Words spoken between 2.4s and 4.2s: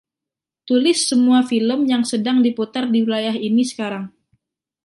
diputar di wilayah ini sekarang.